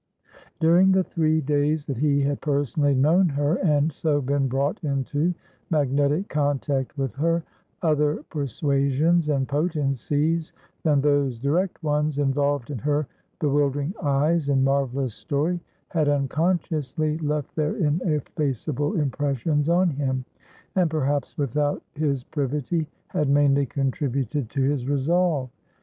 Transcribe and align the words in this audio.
During 0.59 0.91
the 0.93 1.03
three 1.03 1.41
days 1.41 1.85
that 1.85 1.97
he 1.97 2.21
had 2.23 2.41
personally 2.41 2.95
known 2.95 3.29
her, 3.29 3.57
and 3.57 3.91
so 3.93 4.19
been 4.19 4.47
brought 4.47 4.83
into 4.83 5.35
magnetic 5.69 6.27
contact 6.27 6.97
with 6.97 7.13
her, 7.13 7.43
other 7.83 8.23
persuasions 8.31 9.29
and 9.29 9.47
potencies 9.47 10.53
than 10.81 11.01
those 11.01 11.37
direct 11.37 11.83
ones, 11.83 12.17
involved 12.17 12.71
in 12.71 12.79
her 12.79 13.05
bewildering 13.39 13.93
eyes 14.01 14.49
and 14.49 14.65
marvelous 14.65 15.13
story, 15.13 15.59
had 15.89 16.09
unconsciously 16.09 17.19
left 17.19 17.55
their 17.55 17.75
ineffaceable 17.75 18.99
impressions 18.99 19.69
on 19.69 19.91
him, 19.91 20.25
and 20.75 20.89
perhaps 20.89 21.37
without 21.37 21.83
his 21.93 22.23
privity, 22.23 22.87
had 23.09 23.29
mainly 23.29 23.67
contributed 23.67 24.49
to 24.49 24.63
his 24.63 24.87
resolve. 24.87 25.51